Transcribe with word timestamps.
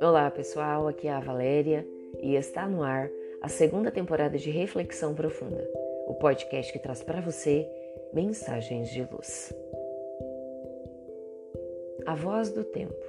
Olá 0.00 0.30
pessoal, 0.30 0.86
aqui 0.86 1.08
é 1.08 1.12
a 1.12 1.20
Valéria 1.20 1.84
e 2.20 2.36
está 2.36 2.68
no 2.68 2.82
ar 2.82 3.10
a 3.42 3.48
segunda 3.48 3.90
temporada 3.90 4.38
de 4.38 4.50
Reflexão 4.50 5.14
Profunda, 5.14 5.68
o 6.06 6.14
podcast 6.14 6.72
que 6.72 6.78
traz 6.78 7.02
para 7.02 7.20
você 7.20 7.68
mensagens 8.12 8.90
de 8.90 9.02
luz. 9.10 9.52
A 12.06 12.14
voz 12.14 12.50
do 12.50 12.62
tempo. 12.62 13.04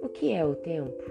O 0.00 0.08
que 0.08 0.32
é 0.32 0.44
o 0.44 0.54
tempo? 0.54 1.04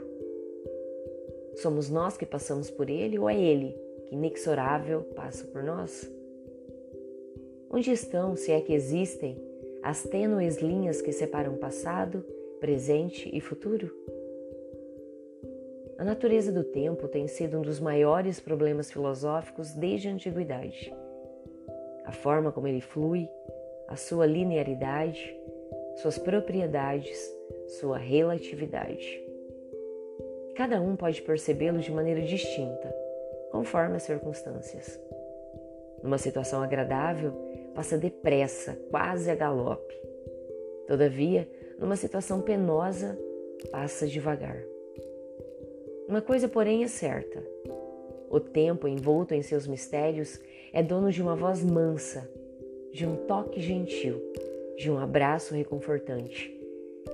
Somos 1.57 1.89
nós 1.89 2.17
que 2.17 2.25
passamos 2.25 2.71
por 2.71 2.89
ele 2.89 3.19
ou 3.19 3.29
é 3.29 3.39
ele 3.39 3.77
que 4.07 4.15
inexorável 4.15 5.03
passa 5.15 5.45
por 5.45 5.61
nós? 5.63 6.20
Onde 7.73 7.89
estão, 7.89 8.35
se 8.35 8.51
é 8.51 8.59
que 8.59 8.73
existem, 8.73 9.41
as 9.81 10.03
tênues 10.03 10.57
linhas 10.57 11.01
que 11.01 11.13
separam 11.13 11.55
passado, 11.55 12.21
presente 12.59 13.29
e 13.33 13.39
futuro? 13.39 13.89
A 15.97 16.03
natureza 16.03 16.51
do 16.51 16.65
tempo 16.65 17.07
tem 17.07 17.29
sido 17.29 17.59
um 17.59 17.61
dos 17.61 17.79
maiores 17.79 18.41
problemas 18.41 18.91
filosóficos 18.91 19.71
desde 19.71 20.09
a 20.09 20.11
antiguidade. 20.11 20.93
A 22.03 22.11
forma 22.11 22.51
como 22.51 22.67
ele 22.67 22.81
flui, 22.81 23.29
a 23.87 23.95
sua 23.95 24.25
linearidade, 24.25 25.33
suas 25.95 26.17
propriedades, 26.17 27.17
sua 27.79 27.97
relatividade. 27.97 29.23
Cada 30.57 30.81
um 30.81 30.97
pode 30.97 31.21
percebê-lo 31.21 31.79
de 31.79 31.89
maneira 31.89 32.21
distinta, 32.21 32.93
conforme 33.49 33.95
as 33.95 34.03
circunstâncias. 34.03 34.99
Numa 36.03 36.17
situação 36.17 36.61
agradável, 36.61 37.31
passa 37.73 37.97
depressa, 37.97 38.73
quase 38.89 39.29
a 39.29 39.35
galope. 39.35 39.95
Todavia, 40.87 41.49
numa 41.79 41.95
situação 41.95 42.41
penosa, 42.41 43.17
passa 43.71 44.07
devagar. 44.07 44.61
Uma 46.07 46.21
coisa, 46.21 46.47
porém, 46.47 46.83
é 46.83 46.87
certa: 46.87 47.43
o 48.29 48.39
tempo, 48.39 48.87
envolto 48.87 49.33
em 49.33 49.41
seus 49.41 49.67
mistérios, 49.67 50.39
é 50.73 50.83
dono 50.83 51.11
de 51.11 51.21
uma 51.21 51.35
voz 51.35 51.63
mansa, 51.63 52.29
de 52.91 53.05
um 53.05 53.15
toque 53.15 53.61
gentil, 53.61 54.21
de 54.77 54.91
um 54.91 54.97
abraço 54.97 55.53
reconfortante, 55.53 56.53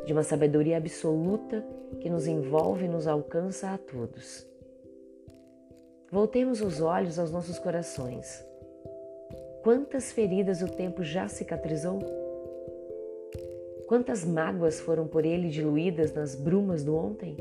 de 0.05 0.13
uma 0.13 0.23
sabedoria 0.23 0.77
absoluta 0.77 1.65
que 1.99 2.09
nos 2.09 2.27
envolve 2.27 2.85
e 2.85 2.89
nos 2.89 3.07
alcança 3.07 3.69
a 3.69 3.77
todos. 3.77 4.47
Voltemos 6.11 6.61
os 6.61 6.79
olhos 6.79 7.19
aos 7.19 7.31
nossos 7.31 7.59
corações. 7.59 8.45
Quantas 9.67 10.13
feridas 10.13 10.61
o 10.61 10.67
tempo 10.69 11.03
já 11.03 11.27
cicatrizou? 11.27 11.99
Quantas 13.85 14.23
mágoas 14.23 14.79
foram 14.79 15.05
por 15.05 15.25
ele 15.25 15.49
diluídas 15.49 16.13
nas 16.13 16.35
brumas 16.35 16.85
do 16.85 16.95
ontem? 16.95 17.35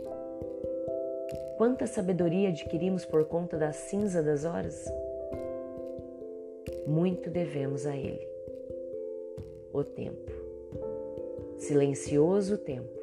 Quanta 1.56 1.86
sabedoria 1.86 2.48
adquirimos 2.48 3.04
por 3.04 3.26
conta 3.26 3.56
da 3.56 3.70
cinza 3.70 4.24
das 4.24 4.44
horas? 4.44 4.86
Muito 6.84 7.30
devemos 7.30 7.86
a 7.86 7.96
ele. 7.96 8.26
O 9.72 9.84
tempo. 9.84 10.32
Silencioso 11.58 12.58
tempo. 12.58 13.00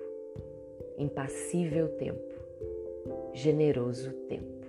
Impassível 0.97 1.88
tempo. 1.95 2.33
Generoso 3.33 4.11
tempo. 4.27 4.62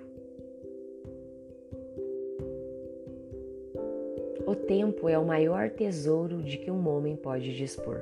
O 4.47 4.55
tempo 4.55 5.09
é 5.09 5.19
o 5.19 5.25
maior 5.25 5.70
tesouro 5.70 6.42
de 6.42 6.59
que 6.59 6.70
um 6.70 6.87
homem 6.87 7.17
pode 7.17 7.56
dispor. 7.56 8.00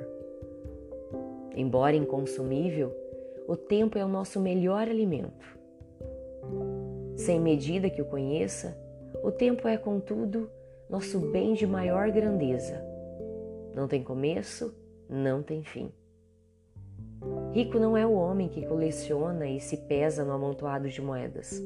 Embora 1.55 1.95
inconsumível, 1.95 2.93
o 3.47 3.55
tempo 3.55 3.97
é 3.97 4.03
o 4.03 4.09
nosso 4.09 4.41
melhor 4.41 4.87
alimento. 4.87 5.57
Sem 7.15 7.39
medida 7.39 7.89
que 7.89 8.01
o 8.01 8.05
conheça, 8.05 8.77
o 9.23 9.31
tempo 9.31 9.67
é, 9.67 9.77
contudo, 9.77 10.49
nosso 10.89 11.17
bem 11.31 11.53
de 11.53 11.65
maior 11.65 12.11
grandeza. 12.11 12.83
Não 13.73 13.87
tem 13.87 14.03
começo, 14.03 14.75
não 15.09 15.41
tem 15.41 15.63
fim. 15.63 15.91
Rico 17.53 17.79
não 17.79 17.95
é 17.95 18.05
o 18.05 18.13
homem 18.13 18.49
que 18.49 18.65
coleciona 18.65 19.47
e 19.47 19.61
se 19.61 19.77
pesa 19.77 20.25
no 20.25 20.33
amontoado 20.33 20.89
de 20.89 21.01
moedas, 21.01 21.63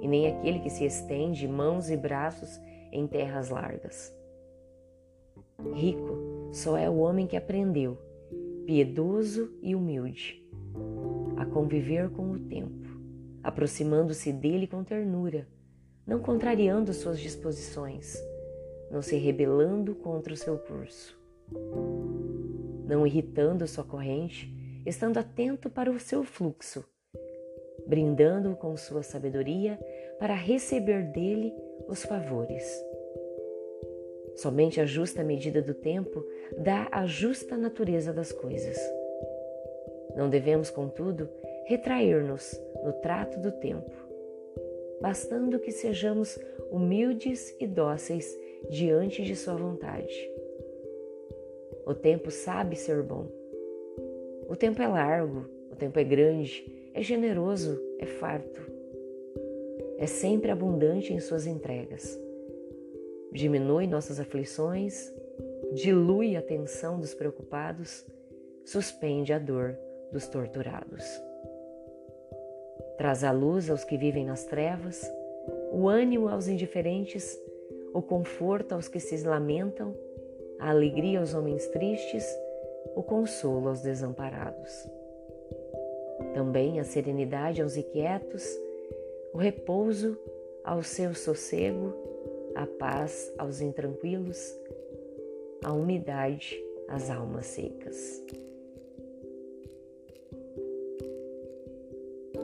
e 0.00 0.08
nem 0.08 0.28
aquele 0.28 0.60
que 0.60 0.70
se 0.70 0.86
estende 0.86 1.46
mãos 1.46 1.90
e 1.90 1.96
braços 1.96 2.58
em 2.92 3.06
terras 3.06 3.48
largas. 3.48 4.14
Rico 5.74 6.50
só 6.52 6.76
é 6.76 6.88
o 6.88 6.98
homem 6.98 7.26
que 7.26 7.36
aprendeu, 7.36 7.98
piedoso 8.64 9.52
e 9.60 9.74
humilde, 9.74 10.46
a 11.36 11.44
conviver 11.44 12.10
com 12.10 12.30
o 12.30 12.38
tempo, 12.38 12.88
aproximando-se 13.42 14.32
dele 14.32 14.66
com 14.66 14.84
ternura, 14.84 15.48
não 16.06 16.20
contrariando 16.20 16.92
suas 16.94 17.18
disposições, 17.18 18.16
não 18.90 19.02
se 19.02 19.16
rebelando 19.16 19.94
contra 19.94 20.32
o 20.32 20.36
seu 20.36 20.56
curso, 20.58 21.18
não 22.86 23.06
irritando 23.06 23.66
sua 23.66 23.84
corrente, 23.84 24.54
estando 24.86 25.18
atento 25.18 25.68
para 25.68 25.90
o 25.90 25.98
seu 25.98 26.24
fluxo, 26.24 26.84
brindando-o 27.86 28.56
com 28.56 28.76
sua 28.76 29.02
sabedoria 29.02 29.78
para 30.18 30.34
receber 30.34 31.10
dele 31.12 31.52
os 31.88 32.04
favores. 32.04 32.64
Somente 34.36 34.80
a 34.80 34.86
justa 34.86 35.24
medida 35.24 35.60
do 35.60 35.74
tempo 35.74 36.24
dá 36.56 36.86
a 36.92 37.06
justa 37.06 37.56
natureza 37.56 38.12
das 38.12 38.30
coisas. 38.30 38.78
Não 40.14 40.28
devemos, 40.28 40.70
contudo, 40.70 41.28
retrair-nos 41.66 42.60
no 42.84 42.92
trato 43.00 43.40
do 43.40 43.50
tempo, 43.50 43.90
bastando 45.00 45.58
que 45.58 45.72
sejamos 45.72 46.38
humildes 46.70 47.56
e 47.58 47.66
dóceis 47.66 48.38
diante 48.68 49.24
de 49.24 49.34
Sua 49.34 49.54
vontade. 49.54 50.30
O 51.86 51.94
tempo 51.94 52.30
sabe 52.30 52.76
ser 52.76 53.02
bom. 53.02 53.26
O 54.48 54.54
tempo 54.54 54.80
é 54.82 54.86
largo, 54.86 55.48
o 55.70 55.76
tempo 55.76 55.98
é 55.98 56.04
grande, 56.04 56.90
é 56.94 57.02
generoso, 57.02 57.80
é 57.98 58.06
farto 58.06 58.77
é 59.98 60.06
sempre 60.06 60.50
abundante 60.50 61.12
em 61.12 61.18
suas 61.18 61.46
entregas. 61.46 62.18
Diminui 63.32 63.86
nossas 63.86 64.20
aflições, 64.20 65.12
dilui 65.72 66.36
a 66.36 66.40
tensão 66.40 66.98
dos 66.98 67.14
preocupados, 67.14 68.06
suspende 68.64 69.32
a 69.32 69.38
dor 69.38 69.76
dos 70.12 70.28
torturados. 70.28 71.04
Traz 72.96 73.24
a 73.24 73.32
luz 73.32 73.68
aos 73.68 73.84
que 73.84 73.98
vivem 73.98 74.24
nas 74.24 74.44
trevas, 74.44 75.04
o 75.72 75.88
ânimo 75.88 76.28
aos 76.28 76.48
indiferentes, 76.48 77.38
o 77.92 78.00
conforto 78.00 78.74
aos 78.74 78.88
que 78.88 79.00
se 79.00 79.22
lamentam, 79.26 79.94
a 80.60 80.70
alegria 80.70 81.18
aos 81.18 81.34
homens 81.34 81.66
tristes, 81.68 82.24
o 82.94 83.02
consolo 83.02 83.68
aos 83.68 83.82
desamparados. 83.82 84.88
Também 86.34 86.80
a 86.80 86.84
serenidade 86.84 87.62
aos 87.62 87.76
inquietos, 87.76 88.44
o 89.32 89.38
repouso 89.38 90.18
ao 90.64 90.82
seu 90.82 91.14
sossego, 91.14 91.94
a 92.54 92.66
paz 92.66 93.32
aos 93.38 93.60
intranquilos, 93.60 94.38
a 95.62 95.72
umidade 95.72 96.62
às 96.88 97.10
almas 97.10 97.46
secas. 97.46 98.22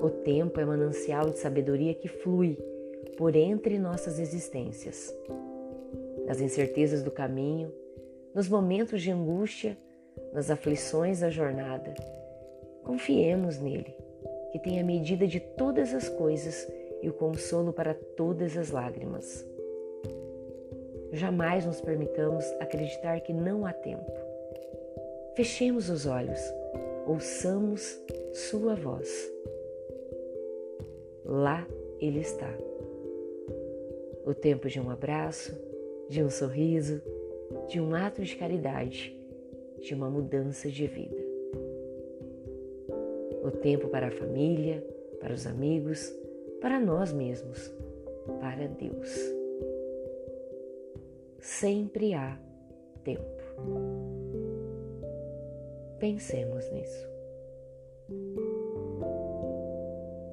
O 0.03 0.11
tempo 0.11 0.61
é 0.61 0.65
manancial 0.65 1.31
de 1.31 1.39
sabedoria 1.39 1.95
que 1.95 2.09
flui 2.09 2.59
por 3.17 3.35
entre 3.35 3.79
nossas 3.79 4.19
existências. 4.19 5.15
Nas 6.27 6.41
incertezas 6.41 7.03
do 7.03 7.11
caminho, 7.11 7.73
nos 8.35 8.49
momentos 8.49 9.03
de 9.03 9.11
angústia, 9.11 9.79
nas 10.33 10.51
aflições 10.51 11.21
da 11.21 11.31
jornada, 11.31 11.95
confiemos 12.83 13.59
nele 13.59 14.04
que 14.55 14.59
tem 14.61 14.79
a 14.79 14.85
medida 14.85 15.27
de 15.27 15.41
todas 15.41 15.93
as 15.93 16.09
coisas 16.09 16.73
e 17.03 17.09
o 17.09 17.13
consolo 17.13 17.73
para 17.73 17.93
todas 17.93 18.57
as 18.57 18.71
lágrimas. 18.71 19.45
Jamais 21.13 21.67
nos 21.67 21.81
permitamos 21.81 22.45
acreditar 22.61 23.21
que 23.23 23.33
não 23.33 23.67
há 23.67 23.73
tempo. 23.73 24.13
Fechemos 25.35 25.91
os 25.91 26.07
olhos, 26.07 26.39
ouçamos 27.05 28.01
Sua 28.33 28.77
voz. 28.77 29.29
Lá 31.25 31.67
Ele 31.99 32.21
está. 32.21 32.57
O 34.25 34.33
tempo 34.33 34.69
de 34.69 34.79
um 34.79 34.89
abraço, 34.89 35.53
de 36.09 36.23
um 36.23 36.31
sorriso, 36.31 37.03
de 37.67 37.81
um 37.81 37.93
ato 37.93 38.23
de 38.23 38.37
caridade, 38.37 39.21
de 39.81 39.95
uma 39.95 40.09
mudança 40.09 40.71
de 40.71 40.87
vida 40.87 41.24
o 43.45 43.51
tempo 43.51 43.89
para 43.89 44.09
a 44.09 44.11
família, 44.11 44.83
para 45.21 45.35
os 45.35 45.47
amigos, 45.47 46.11
para 46.61 46.81
nós 46.81 47.13
mesmos, 47.13 47.71
para 48.41 48.67
Deus. 48.67 49.15
Sempre 51.39 52.15
há 52.15 52.39
tempo. 53.05 53.23
Pensemos 55.99 56.71
nisso. 56.73 57.07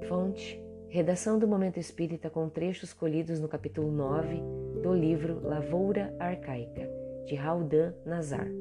Fonte: 0.08 0.62
Redação 0.88 1.38
do 1.38 1.48
Momento 1.48 1.80
Espírita 1.80 2.30
com 2.30 2.48
trechos 2.50 2.94
colhidos 2.94 3.40
no 3.40 3.48
capítulo 3.50 3.92
9 3.92 4.42
do 4.82 4.94
livro 4.94 5.42
Lavoura 5.46 6.16
Arcaica, 6.18 6.90
de 7.26 7.36
Raudan 7.36 7.94
Nazar. 8.06 8.61